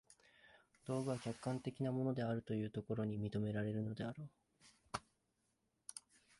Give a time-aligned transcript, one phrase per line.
[0.85, 4.29] 道具は客観的なものであるというところに認められるであろう。